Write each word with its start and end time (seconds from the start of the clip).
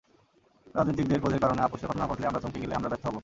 রাজনীতিকদের 0.75 1.19
ক্রোধের 1.19 1.39
কারণে 1.39 1.61
আপসের 1.61 1.89
ঘটনা 1.89 2.05
ঘটলে, 2.07 2.25
আমরা 2.27 2.39
থমকে 2.39 2.61
গেলে, 2.61 2.75
আমরা 2.75 2.89
ব্যর্থ 2.89 3.05
হব। 3.07 3.15